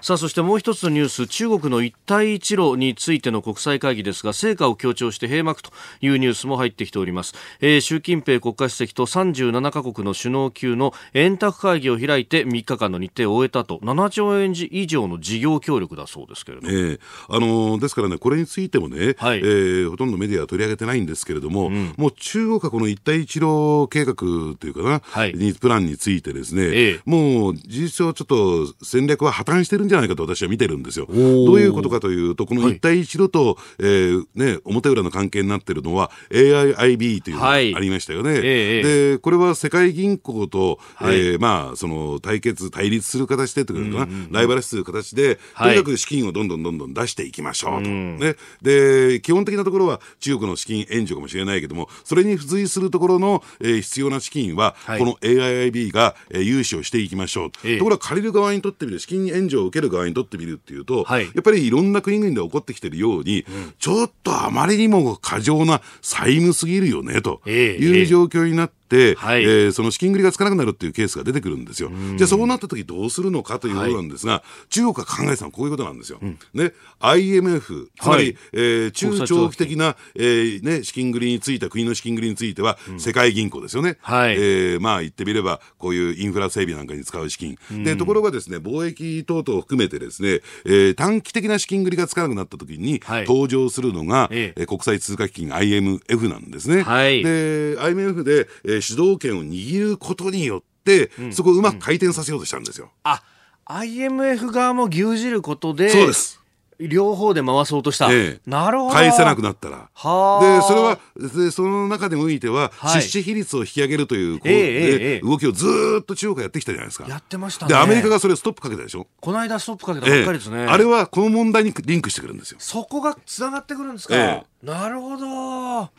[0.01, 13.79] さあそしてもう一つのニュース中国の一帯一路についての国際会議ですが成果を強調して閉幕というニュースも入ってきております、えー、習近平国家主席と37カ国の首脳級の円卓会議を開いて3日間の日程を終えたと。
[13.79, 31.08] 7兆円以上の事業協力だそうですけれども、えー、あのー、ですからねこれについてもね、はい、えー、ほとんどメディアは取り上げてないんですけれども、うん、もう中国はこの一帯一路計画というかな、はい、プランについてですね、えー、もう事実上ちょっと戦略は破綻してるんじゃないかと私は見てるんですよ。
[31.08, 38.34] どういうことかというと、この一帯一路と、はい、えー、ね、表裏の関係になっているのは AIIB というのがありましたよね。
[38.34, 47.89] はい、で、これは世界銀行と、はい、えー、まあ、その対決、対立する形でというかな、うんうん、ライバル視する形で、とにかく資金をどんどんどんどん出していきましょうと。
[47.89, 57.52] ね、で、基本的なところは中国の資金援助かもしれないけども、それに付随するところの、えー、必要な資金は、この AIIB が、えー、融資をしていきましょう。
[57.52, 68.79] ところが借りる側にとってみる、資金援助を受ける側にとってみるっていうと、はい、やっぱりいろんな国々で起こってきてるように、うん、ちょっとあまりにも過剰な債務すぎるよねという状況になって、、
[69.15, 71.91] はい、えー、その資金繰りがつかなくなるっていうケースが出てくるんですよ。
[72.17, 76.19] じゃあそうなった時どうするのかということなんですが、はい、中国が考えたのはこういうことなんですよ。
[76.21, 83.97] うん、ね、IMF、つまり、はい、えー、中長期的な、えーね、資金繰りについて、国の資金繰りについては、世界銀行ですよね。
[84.02, 87.58] はい、えー、まあ言ってみれば、こういうインフラ整備なんかに使う資金。
[87.84, 94.65] で、ところがですね、貿易等々を含めてですね、えー、短期的な資金繰りがつかなくなった時に、登場するのが、ええ。
[94.65, 96.84] 国際通貨基金 IMF なんですね。
[96.84, 102.92] はい、で、IMF で、えー、主導権を握ることによって、うん、そこをうまく回転させようとしたんですよ。
[103.04, 103.22] あ
[103.65, 106.39] IMF 側も牛耳ることでそうです
[106.80, 108.10] 両方で回そうとした。
[108.10, 108.94] ええ、なるほど。
[108.94, 109.89] 返せなくなったら。
[109.94, 110.98] はで、それは、
[111.44, 117.06] でその中でもおいては、はい、出資比率を引き上げるという、こう、え、動きをずっと中国がやってきたじゃないですか。
[117.06, 117.74] やってましたね。
[117.74, 119.08] で、アメリカがそれストップかけたでしょ？
[119.20, 120.68] この間ストップかけたばっかりですね。
[120.68, 122.58] あれはこの問題にリンクしてくるんですよ。
[122.62, 124.46] そこが繋がってくるんですか？
[124.63, 125.89] なるほど。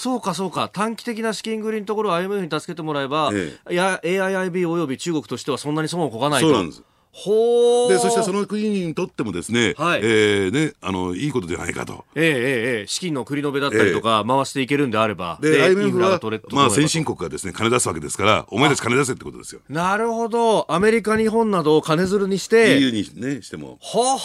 [0.00, 0.70] そうかそうか。
[0.72, 6.48] 短期的な資金繰りのところを IMF に助けてもらえば、ええ、AIIB および中国としてはそんなに損をこかないと。
[6.48, 6.82] そうなんです。
[7.12, 10.00] ほでそしてその国にとってもですね,、はい。
[10.02, 15.38] えーね、あのいいことじゃないかと、えーえー、資金の繰り延べだったりとか、回していけるんであれば。
[15.42, 16.18] で IMF は、
[16.52, 19.60] まあ、先進国がですね金出すわけですからお前たち金出せってことですよ。
[19.68, 20.72] なるほど。
[20.72, 23.78] アメリカ日本などを金づるにして EU に、ね、しても。
[23.82, 24.18] は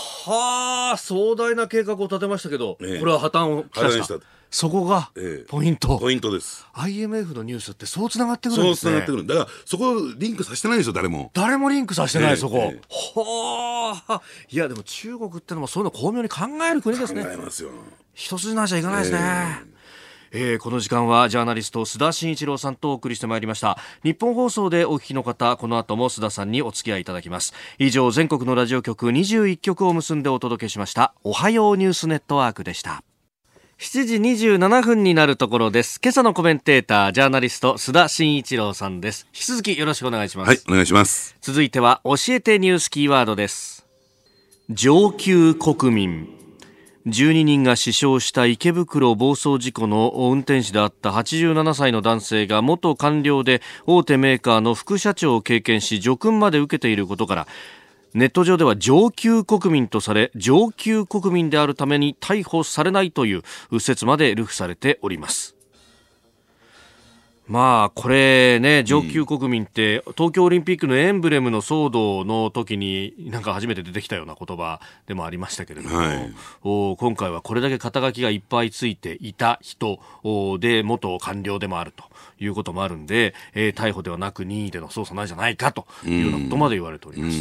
[0.92, 4.20] は壮大な計画を立てましたけど、えー、これは破綻を破綻した
[4.56, 5.12] そこが
[5.50, 6.66] ポイント、ええ、ポイントです。
[6.72, 8.90] IMF のニュースってそうつながってくるんですね。
[8.90, 11.30] そうつながってくるだからそこリンクさせてないんですよ誰も。
[11.34, 14.22] 誰もリンクさせてない、え、そこ、ほー。
[14.52, 17.26] いやでも中国ってのもそういうの巧妙に考える国ですね。
[17.26, 17.72] 考えますよ。
[18.14, 19.60] 一筋縄じゃいかないですね、
[20.32, 23.78] えー、この時間はジャーナリスト須田慎一郎さんとお送りしてまいりました。
[24.04, 27.54] 日本放送でお聞きの方この後も須田さんにお付き合いいただきます。
[27.78, 31.14] 以上全国のラジオ局21局を結んでお届けしました。
[31.26, 33.04] おはようニュースネットワークでした
[33.78, 36.00] 7時27分になるところです。
[36.02, 39.28] 今朝のコメンテータージャーナリスト須田慎一郎さんです。
[39.34, 40.48] 引き続きよろしくお願いします。
[40.48, 41.36] はいお願いします。
[41.42, 43.86] 続いては教えてニュースキーワードです。
[44.70, 46.30] 上級国民。
[47.06, 57.48] 12人が死傷した池袋暴走事故の運転手であった87歳の男性が元官僚で大手メーカーの副社長を経験し叙勲まで受けていることから
[58.16, 65.55] ネット上では上級国民とされ上級国民であるために逮捕されないという説まで流布されております。
[67.48, 80.00] まあ、これね、上級国民って、東京オリンピックのエンブレムの騒動の時に、なんか初めて出てきたような言葉でもありましたけれども、はい、お今回はこれだけ肩書きがいっぱいついていた人
[80.60, 82.04] で、元官僚でもあると。
[82.40, 87.38] いうこともあるんで、えー、逮捕ではなく任意での捜査なんじゃないかというようなことまで言われております。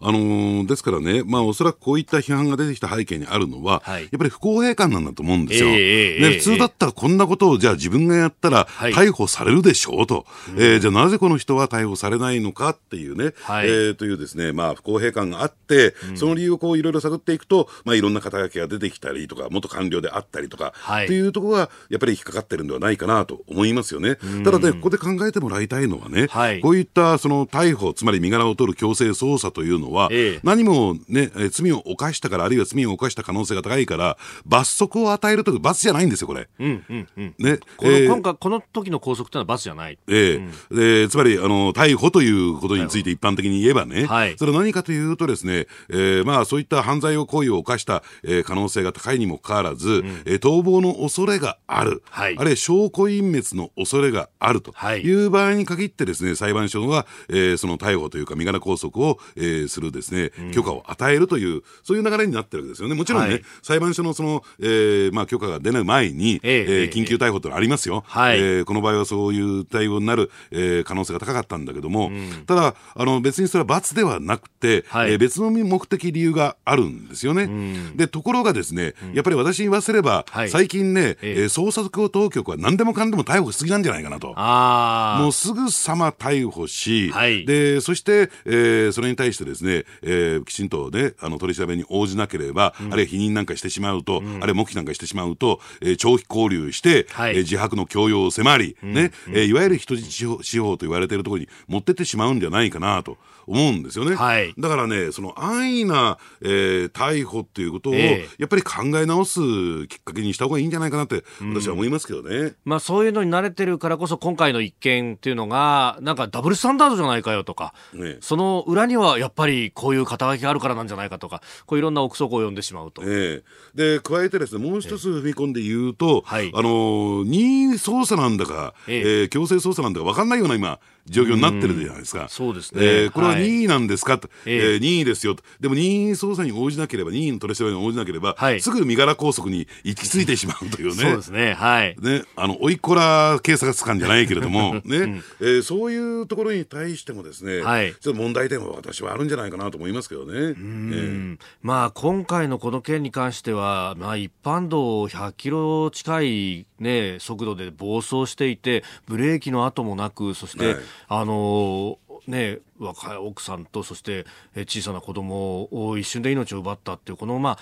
[0.00, 5.68] あのー、ですからね、まあ、おそらくこういった批判が出てきた背景にあるのは、はい、やっぱり不公平感なんだと思うんですよ。
[5.70, 10.24] えー、ね、普通だったらこんなことをじゃあ自分がやったら逮捕されるでしょうと、はい、
[10.58, 24.16] えー、じゃあなぜこの人は逮捕されないのかっていうね、はい、えー、というですね、まあ、不公平感があって、うん、その理由をこういろいろ探っていくと、まあ、いろんな肩書きが出てきたりとか、元官僚であったりとか、はい、というところがやっぱり引っかかってるんではないかなと思いますよね。
[24.44, 36.48] ただね、ここで考えてもらいたいのはね、はい、こういったその逮捕、つまり身柄を取る強制捜査というのは、ええ、何もね、罪を犯したから、あるいは罪を犯した可能性が高いから、罰則を与えるという罰じゃないんですよ、これ。
[36.58, 39.98] うんうんうん、ね、この、えー、今回、この時の拘束のは罰じゃない。
[40.08, 40.48] ええ。
[40.70, 55.10] うん、えつまりあの、逮捕ということについて一般的に言えばね、はい、それは何かというとですね、えー、まあそういった犯罪を行為を犯した、えー、可能性が高いにもかかわらず、うん、えー、逃亡の恐れがある、はい、あるいは証拠隠滅の恐れがあるとい。
[55.12, 62.94] う場合に限ってですね、裁判所が、えー、その逮捕というか身柄拘束を、えー、するですね、許可を与えるという、そういう流れになってるわけですよね。
[62.94, 68.04] もちろんね、はい、裁判所のその、えー、まあ許可が出ない前に、えー、えー、緊急逮捕というのはありますよ。
[68.06, 77.44] はい、えー、この場合はそういう対応になる、えー、可能性が高かったんだけども、うん、ただ、あの、別にそれは罰ではなくて、はい、えー、別の目的理由があるんですよね。
[77.44, 84.34] うん、で、ところがですね、やっぱり私に言わせれば、はい、最近ね、えー、捜査当局は何でもかんでも逮捕しすぎなんじゃないかなと。
[84.36, 103.16] もうすぐさま逮捕し、はい、でそして、えー、それに対してですね、えー、きちんと、ね、あの取り調べに応じなければ、うん、あるいは否認なんかしてしまうと、うん、あるいは黙秘なんかしてしまうと、えー、長期拘留して、はい、えー、自白の強要を迫り、うん、ねえー、いわゆる人質司法と言われているところに持ってってしまうんじゃないかなと。
[103.46, 104.16] 思うんですよね。
[104.16, 109.40] はい、だからね、その安易な、えー、逮捕っていうことを、やっぱり考え直す
[109.88, 112.54] きっかけにした方がいいんじゃないかなって、私は思いますけどね。
[112.64, 123.02] まあそういうのに慣れてるからこそ、今回の一件っていうのが、なんかダブルスタンダードじゃないかよとか、ね、その裏にはやっぱりこういう肩書きがあるからなんじゃないかとか、こういろんな憶測を呼んでしまうと。
[123.04, 123.42] え。
[123.74, 129.24] で、加えてですね、もう一つ踏み込んで言うと、はい、あの任意捜査なんだか、ええ。
[129.24, 132.26] ー、強制捜査なんだか分かんないような今、状況になってるじゃないですか。
[132.28, 132.80] そうですね。
[132.82, 134.18] えー、これは任意なんですか？
[134.18, 135.42] と、はい、えー、任意ですよと。
[135.60, 140.94] でも任意捜査に応じなければ、任意の取り調べに応じなければ、はい、すぐ身柄拘束に行き着いてしまうというね。
[141.02, 141.54] そうですね。
[141.54, 141.96] はい。
[142.00, 150.32] ね、あの、おいっこら警察官じゃないけれども、 ね、うん、えー、そういうところに対してもですね、はい、ちょっと問題点は私はあるんじゃないかなと思いますけどね。
[150.32, 160.76] うん、えー、まあ、今回のこの件に関しては、まあ、一般道100キロ近いね、速度で暴走していて、ブレーキの跡もなく、そして、はい、
[161.08, 167.58] あのね、若い奥さんとそして小さな子供を一瞬で命を奪ったっていうこのま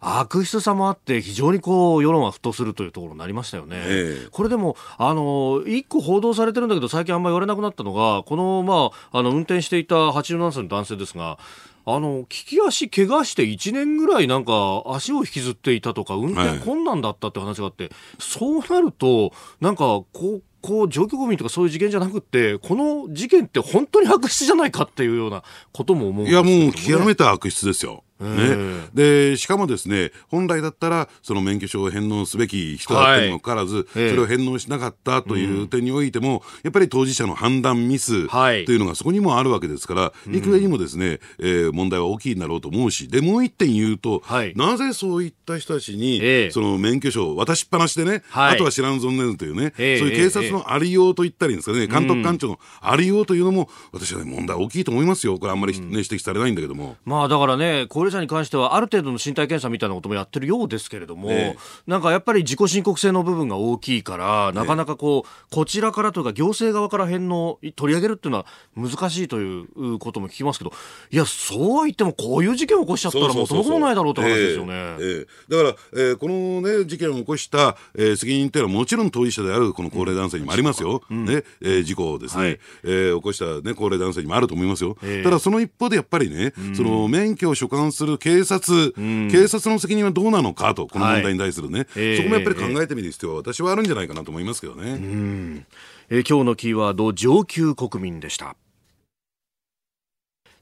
[0.00, 3.76] あ悪質さもあって非常にこう世論は沸騰するというところになりましたよね。
[3.78, 11.38] えー、これでもあの一個報道されてるんだけど最近あんまり言われなくなったのがこのまああの運転していた87歳の男性ですが
[11.86, 25.42] あの、利き足怪我して1年ぐらいなんか足を引きずっていたとか、運転困難だったって話があって、はい、そうなると、なんか、こう、こう上級国民とかそういう事件じゃなくてこの事件って本当に悪質じゃないかっていうような
[25.72, 28.04] ことも思う、ね、いやもう極めて悪質ですよ。
[28.20, 38.76] ね、でしかもですね本来だったらその免許証を返納すべき人だったにもかかわらず、はい、それを返納しなかったという点においても、やっぱり当事者の判断ミスとい。
[38.76, 55.38] うのがそこにもあるわけですから、はい、いくらにもですね、えー、問題は大きいんだろうと思うしでもう一点言うと、はい、なぜそういった人たちに、その免許証を渡しっぱなしでね、あとは知らん存念というね、そういう警察のありようと言ったりですかね、監督官庁のありようというのも私はね問題大きいと思いますよ。
[55.38, 56.96] これあんまり、ね、指摘されないんだけども。
[57.04, 68.46] まあだからね高齢者に関してはある程度の身体検査みたいなこともやってるようですけれども、えー、なんかやっぱり自己申告制の部分が大きいから、なかなかこう、こちらからというか行政側から返納、取り上げるっていうのは
[68.76, 70.72] 難しいということも聞きますけど、
[71.10, 74.74] いや、そうは言ってもこういう事件を起こしちゃったらもともともないだろうって話ですよね。
[74.74, 81.02] えー、だから、えー、このね、事件を起こした、えー、責任っていうのはもちろん当事者であるこの高齢男性にもありますよ。
[81.10, 84.96] うん、ね、えー、事故をですね、はい、えー、起こしたね、高齢男性にもあると思いますよ。
[85.02, 94.92] えー、ただその一方でやっぱりね、その免許を所管する警察、警察の責任はどうなのかと、この問題に対するね、はい、そこもやっぱり考えてみる必要は私はあるんじゃないかなと思いますけどね。
[94.92, 95.66] うん。
[96.08, 98.56] えー、今日のキーワード、上級国民でした。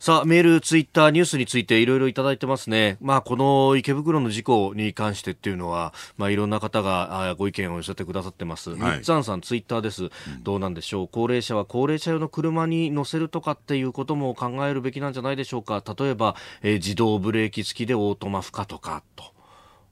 [0.01, 2.99] さあ、メール、ツイッター、ニュースについていろいろいただいてますね。
[3.01, 8.71] まあ、この池袋の事故に関してっていうのは、まあ、いろんな方がご意見を寄せてくださってます。
[8.71, 10.11] はい、ッツァンさん、ツイッターです、うん。
[10.45, 11.09] どうなんでしょう？
[11.11, 15.83] 高齢者は高齢者用の車に乗せるとかっていうことも考えるべきなんじゃないでしょうか？
[15.99, 19.25] 例えば、えー、自動ブレーキ付きでオートマ負荷とか、と。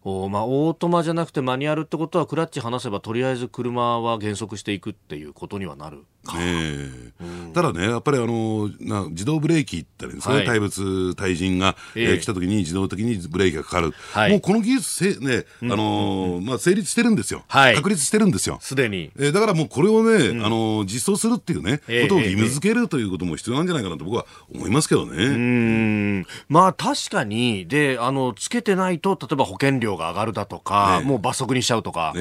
[0.09, 6.05] おまあ、オートマじゃなくてマニュアルってことはクラッチ離せばとりあえず車は減速していくっていうことにはなるか、
[6.39, 7.07] え。
[7.22, 18.59] ー、ただねやっぱりあのな自動ブレーキってですね、はい、対物対人が、えー、えー、来た時に自動的にブレーキがかかる、はい、もうこの技術せ、ねあのー、まあ、成立してるんですよ、はい、確立してるんですよ。
[18.61, 25.24] すでに、えー、だからもうこれをね、うん、あのー、実装するっていうね、えー、ことを義務付けるということも必要なんじゃないかなと僕は思いますけどね。
[25.24, 26.27] うん。
[26.49, 27.66] まあ確かに。
[27.66, 32.12] であのつけてないと例えば保険料が上がるだとかか、もう罰則にしちゃうとか、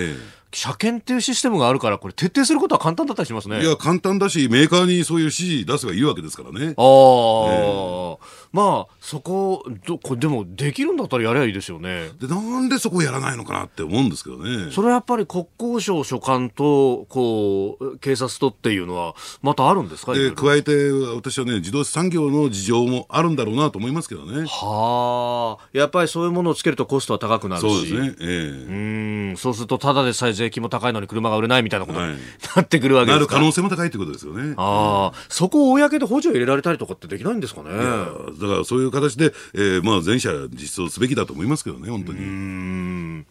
[0.56, 3.62] 車検っていうシステムがあるから、これ、徹底することは簡単だったりしますね。
[3.62, 6.68] いや、簡単だし、メーカーにそういう指示出せばいいわけですからね。
[6.68, 8.18] ああ、えー、
[8.53, 12.10] まあ、そこどこ、でも、できるんだったらやればいいですよね。
[12.22, 14.72] で、なんでそこをやらないのかなって思うんですけどね。
[14.72, 20.14] それはやっぱり国交省所管と、こう、警察とっていうのは、またあるんですか？
[20.14, 24.45] で、加えて、私はね、自動車産業の事情もあるんだろうなと思いますけどね。
[24.47, 27.68] はあ、やっぱりそういうものをつけるとコストは高くなるし。
[27.68, 28.16] そうですね。
[28.22, 32.18] ええー、うん、そうすると、ただでさえ税金も高いのに車が売れないみたいなことに
[32.56, 34.54] なってくるわけですか、はい、なる可能性も高いってことですよね。
[34.58, 37.70] ああ、そこを公で補助入れられたりとかってできないんですかね。
[37.70, 42.20] だからそういう形で、えー、まあ全社実装すべきだと思いますけどね、本当に。
[42.20, 43.26] うん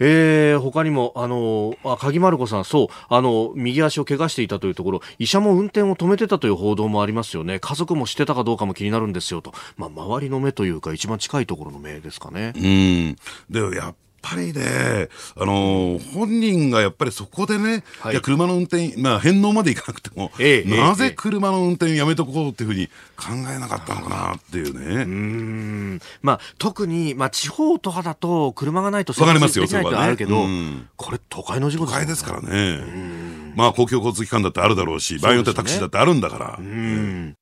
[0.00, 7.60] えー、他にも、あの、あ、鍵丸子さん、そう、あの、右足を怪我していたというところ、医者も運転を止めてたという報道もありますよね。
[7.60, 9.52] 家族もしてたかどうかも気になるんですよと。
[9.76, 12.52] まあ、周りの目というか、一番近いところの目ですかね。
[12.56, 13.16] うん。
[13.50, 13.94] で、やっ
[14.24, 25.02] ぱりね、あのー、本人がやっぱりそこでね、はい、いや車の運転、まあ、返納までいかなくても、ええ、なぜ車の運転やめとこうっていうふうに考えなかったのかなっていうね。
[25.02, 26.00] うん。
[26.22, 32.00] まあ、特に、まあ、地方とかだと車がないと生活できないとあるけど、ね、これ都会の事故ですね。
[32.00, 33.52] 都会ですからね。
[33.56, 36.56] まあ、公共交通機関だってあるだろうし、場合によってはタクシーだってあるんだから。
[36.58, 37.36] うん。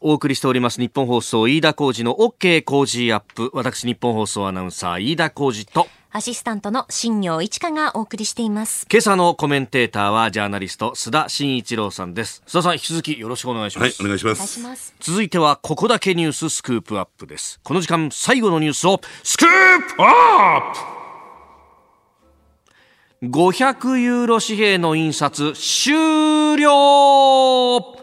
[0.00, 3.50] お送りしております日本放送飯田浩二の OK 工事アップ。
[3.52, 8.86] 私日本放送アナウンサー飯田浩二とアシスタントの新業一華がお送りしています。
[8.90, 12.42] 今朝のコメンテーターはジャーナリスト須田慎一郎さんです。
[12.46, 14.02] 須田さん引き続きよろしくお願いします。
[14.02, 14.60] はい、お願いします。
[14.60, 17.60] ます続いてはここだけニューススクープアップです。
[17.62, 19.48] この時間最後のニュースをスクー
[19.96, 20.72] プアッ
[23.20, 27.97] プ500ユーロ紙幣の印刷終了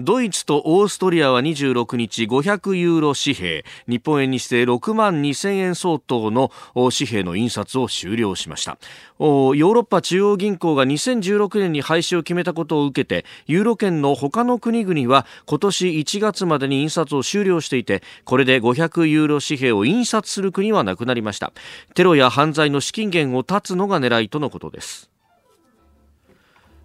[0.00, 3.64] ドイツとオーストリアは26日500ユーロ紙幣。
[3.86, 8.76] 日本円にして6万2000円相当の紙幣の印刷を終了しました。
[9.20, 21.52] ヨーロッパ中央銀行が2016年に廃止を決めたことを受けてユーロ圏の他の国々は今年1月までに印刷を終了していてこれで500ユーロ紙幣を印刷する国はなくなりました。
[21.94, 25.13] テロや犯罪の資金源を断つのが狙いとのことです。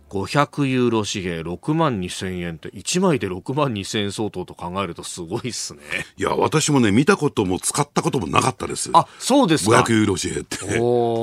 [0.10, 5.82] 500ユーロ紙幣6万2000円って1枚で6万2000円相当と考えるとすごいっすね。
[6.18, 8.90] いや私もね見たことも使ったこともなかったです。
[8.94, 9.82] あそうですか。
[9.82, 10.58] 500ユーロ紙幣って、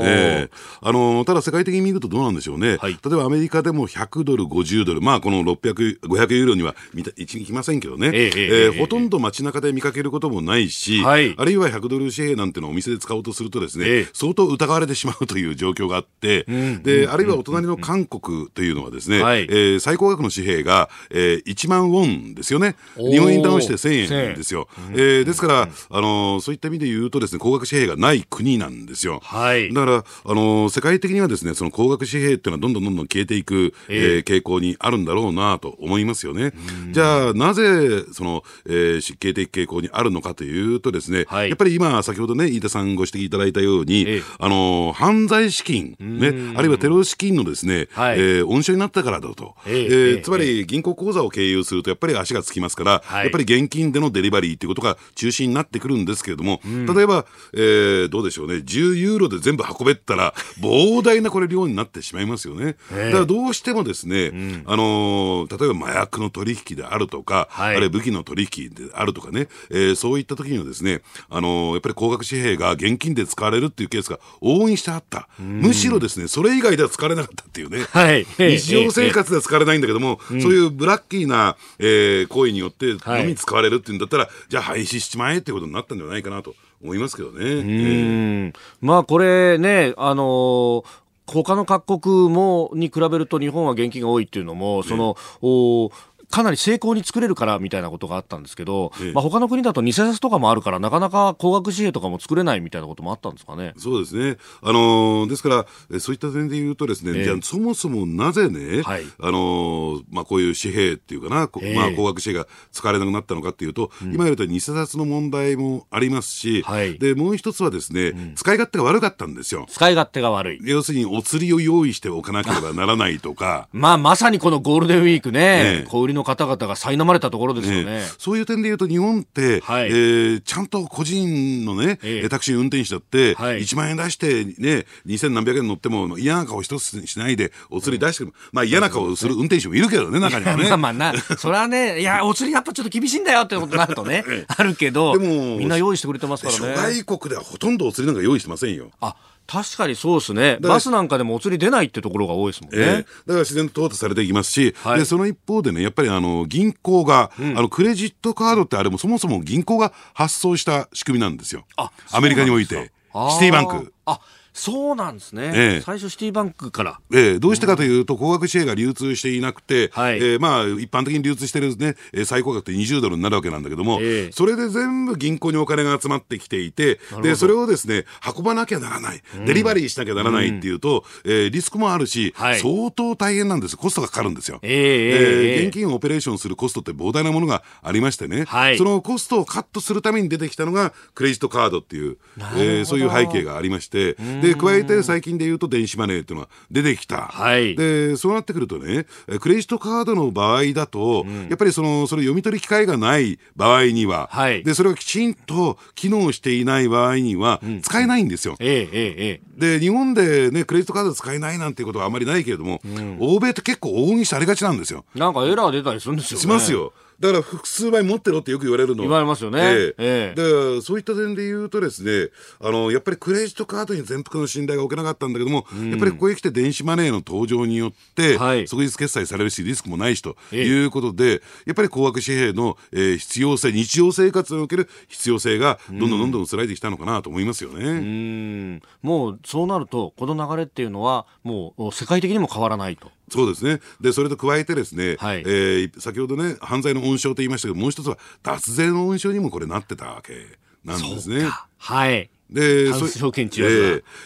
[0.07, 5.01] えー、あのただ世界的に見るとどうなんでしょうね、はい、例えばアメリカでも100ドル50ドル。
[5.01, 6.75] まあこの600 500ユーロには
[7.17, 22.77] 一に来ませんけどね、えー、えー、ほとんど街中で見かけることもないし、はい、あるいは100ドル紙幣なんてのをお店で使おうとするとですね、えー、相当疑われてしまうという状況があって、うん、であるいはお隣の韓国というのはですね、はい、えー、最高額の紙幣が、えー、1万ウォンですよね。
[22.97, 24.69] 日本円倒して1000円ですよ。
[24.93, 29.21] えー、ですから、あのー、そういった意味で言うとですね、高額紙幣がない国なんですよ。
[29.23, 36.53] はい、だから、あのー、世界的にはですね、その高額紙幣っていうのはどんどんどんどん消えていく、えー、傾向にあるんだろうなと思いますよね。
[36.93, 49.55] じゃあ、なぜ、その、えー、消えていく傾向にあるのかというとですね、はい、やっぱり今、先ほどね、飯田さんご指摘いただいたように、あのー、犯罪資金、ね、あるいはテロ資金のですね、はい、えー、温床になったからだと。
[49.67, 62.77] えー、えー、つまり、銀行口座を経由すると、やっぱり足がつきますから、はい、やっぱり現金でのデリバリーということが中心になってくるんですけれども、例えば、えー、どうでしょうね、10ユーロで全部運べったら、膨大なこれ量になってしまいますよね。
[62.91, 75.29] だからどうしてもですね、うん、あのー、例えば麻薬の取引であるとか、はい、あるいは武器の取引であるとかね、えー、そういった時にはですね、あのー、やっぱり高額紙幣が現金で使われるっていうケースが往々にしてあった。
[75.39, 77.85] むしろですね、それ以外では使われなかったっていうね。
[77.91, 78.27] はい、
[78.59, 86.55] 日常生活では使われないんだけども、そういうブラッキーな、えー、行為によってのみ使われるっていうんだったら、じゃあ廃止しちまえってことになったんじゃないかなと。
[86.83, 87.45] 思いますけどね。
[87.45, 90.85] うん、まあこれね、あのー
[91.29, 95.91] 他の各国もに比べると日本は現金が多いっていうのも、その、お
[96.31, 103.75] かなり成功に作れるからみたいなことがあったんですけど、ええ、まあ他の国だと偽札とかもあるからなかなか高額紙幣とかも作れないみたいなこともあったんですかね。
[103.79, 104.37] そうですね。
[104.63, 119.67] あのー、ですからそういった点で言うとですね、え、じゃあそもそもなぜね、はい、あのー、まあこういう紙幣っていうかな、まあ高額紙幣が使われなくなったのかっていうと、うん、今言うと偽札の問題もありますし、はい、でもう一つはですね、うん、使い勝手が悪かったんですよ。
[119.69, 120.59] 使い勝手が悪い。
[120.63, 123.69] 要するにお釣りを用意しておかなければならないとか。
[123.73, 140.69] まあまさにこのゴールデンウィークね、小売りの方々が苛まれたところですよね、ね、そういう点でいうと日本って、はい、えー、ちゃんと個人のね、えー、タクシー運転手だって、はい、1万円出してね2000何百円乗っても嫌な顔一つしないでお釣り出しても、うん、まあ嫌な顔する運転手もいるけどね中にはね。
[140.69, 146.75] まあまあなそれはね いやお釣りやっぱちょっと厳しいんだよってことになるとね あるけどでもみんな用意してくれてますからね。
[146.77, 148.91] 諸外国ではほとんどお釣りなんか用意してませんよ。
[149.01, 149.15] あ
[149.47, 150.59] 確かにそうですね。
[150.61, 152.79] バスなんかでもお釣り出ないってところが多いですもんね。
[152.79, 161.65] えー、だから自然と淘汰されていきますし、はい、でその一方でね、やっぱりあの銀行が、うん、あのクレジットカードってあれもそもそも銀行が発送した仕組みなんですよ。
[161.77, 162.93] アメリカにおいて。
[163.31, 163.93] シティバンク。
[164.05, 164.21] あ
[164.57, 171.95] そうなんですね、ええ、最初シティバンクから、ええ、どうしてかというと、高額紙幣が流通していなくて、はい、えー、まあ、一般的に流通してる、ね、
[172.25, 184.59] 最高額って20ドルになるわけなんだけども、え、それで全部銀行にお金が集まってきていて、でそれをですね運ばなきゃならない、うん、デリバリーしなきゃならないっていうと、うん、えー、リスクもあるし、はい、相当大変なんです、コストがかかるんですよ。
[184.63, 192.17] えー、現金をオペレーションするコストって膨大なものがありましてね、はい、そのコストをカットするために出てきたのが、クレジットカードっていう、
[192.57, 194.17] えー、そういう背景がありまして、
[194.47, 199.07] で加えて最近近で言うと電子マネーっていうのは出てきた、はい、でそうなってくるとね
[199.41, 208.57] クレジットカードの場合だと、うん、やっぱりそのそれ読み取り機会がない場合には、はい、でそれがきちんと機能していない場合には使えないんですよ。
[208.59, 215.07] うんえええで日本で、ね、クレジットカード使えないなんていうことはあまりないけれども、うん、欧米って結構往々にされがちなんですよ。
[215.15, 216.93] なんかエラー出たりするんですよ、ね、しますよ。
[217.21, 219.03] だから複数枚持ってろってよく言われるの。
[219.03, 243.81] 言われますよね、えー、えー、でそういった点で言うとですねあのやっぱりクレジットカードに全幅の信頼が置けなかったんだけども、うん、やっぱりここへ来て電子マネーの登場によって、はい、即日決済されるしリスクもないしということで、えー、やっぱり高額紙幣の、えー、必要性日常生活における必要性がどんどんどんどん薄らいできたのかなと思いますよね、うん、もうそうなるとこの流れっていうのはもう世界的にも変わらないとそうですね。
[244.01, 251.49] で、それと加えてですね、はい、えー、先ほどね、犯罪の温床と言いましたけど、もう一つは脱税の温床にもこれなってたわけなんですね。
[251.79, 252.31] はい。
[252.51, 253.65] で、証券中、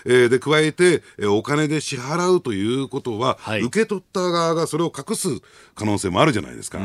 [0.04, 5.28] えー、えー、で、加えて、えー、お金で支払うということは、はい、受け取った側がそれを隠す
[5.74, 6.78] 可能性もあるじゃないですか。
[6.78, 6.84] で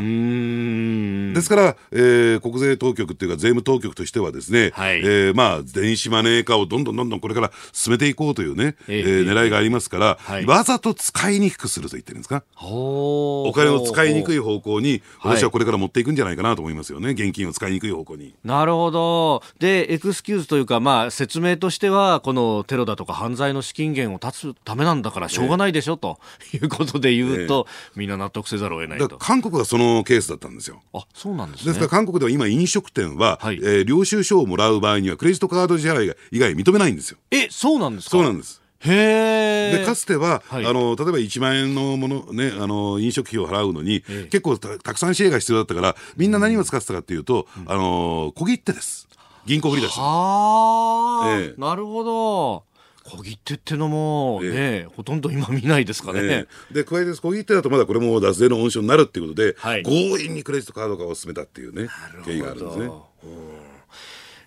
[1.41, 12.43] すから、えー、国税当局っていうか税務当局としてはですね、はい、えー、まあ、電子マネー化をどんどんどんどんこれから進めていこうというね、えー、えー、狙いがありますから、はい、わざと使いにくくすると言ってるんですか？
[12.61, 17.09] お金を使いにくい方向に、私はこれから持っていくんじゃないかなと思いますよね。
[17.09, 18.33] 現金を使いにくい方向に。
[18.43, 19.43] なるほど。
[19.59, 26.19] で、エクスキューズというか、まあ、説明としては、このテロだとか犯罪の資金源を断つためなんだからしょうがないでしょ、と
[26.53, 27.65] いうことで言うと、
[27.95, 29.17] みんな納得せざるを得ないと。
[29.17, 30.84] 韓国はそのケースだったんですよ。
[30.93, 37.17] あ、そうなんです、ね、ですから韓国では今飲食店は、はい、えー、領収書をもらう場合にはクレジットカード支払い以外認めないんですよ。
[37.32, 38.11] え、そうなんですか？
[38.11, 38.61] そうなんです。
[38.82, 49.04] へでかつては、はい、あの例えば1万円のもの、ね、あの飲食費を払うのに、結構たくさん紙幣が必要だったからみんな何を使ってたかっていうと、うん、あの小切手です
[49.45, 49.97] 銀行振り出し。
[49.97, 52.63] はあ、ええ、なるほど。
[53.05, 54.87] 小切手ってのもね、え。
[54.89, 56.19] ー、ほとんど今見ないですかね。
[56.23, 61.87] えー、で、加えて小切手だとまだこれも脱税の温床になるっていうことで、はい、強引にクレジットカード化を進めたっていうね、
[62.25, 62.89] 経緯があるんですね。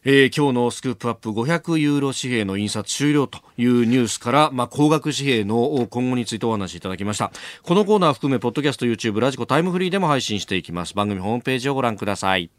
[0.05, 7.31] えー、今日のスクープアップ500ユーロ紙幣の印刷終了というニュースから、まあ、高額紙幣の今後についてお話しいただきました。
[7.63, 10.95] このコーナー含めポッドキャスト YouTube ラジコタイムフリーでも配信していきます。
[10.95, 12.51] 番組ホームページをご覧ください